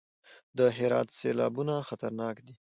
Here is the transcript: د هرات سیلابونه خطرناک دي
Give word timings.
د 0.57 0.59
هرات 0.77 1.07
سیلابونه 1.19 1.73
خطرناک 1.89 2.35
دي 2.45 2.55